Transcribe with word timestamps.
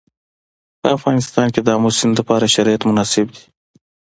په 0.81 0.87
افغانستان 0.97 1.47
کې 1.53 1.61
د 1.63 1.67
آمو 1.77 1.89
سیند 1.97 2.13
لپاره 2.19 2.51
شرایط 2.55 2.81
مناسب 2.89 3.25
دي. 3.35 3.43